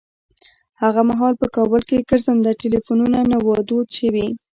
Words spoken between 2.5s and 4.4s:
ټليفونونه نه وو دود شوي.